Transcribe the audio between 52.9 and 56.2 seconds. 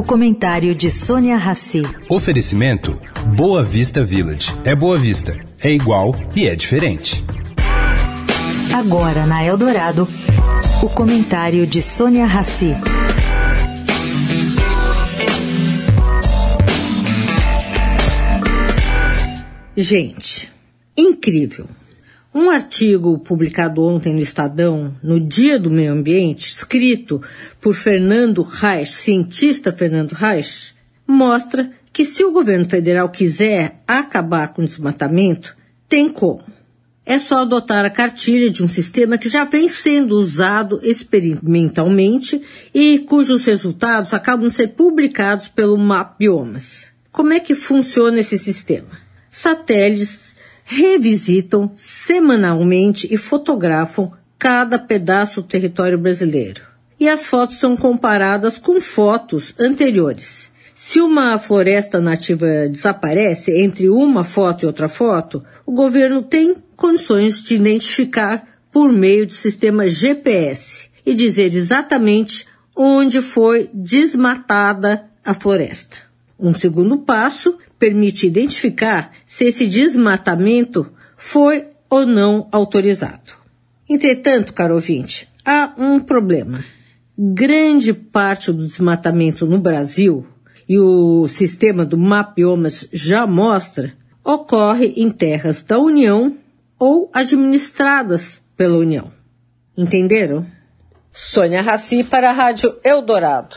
e fotografam cada pedaço do território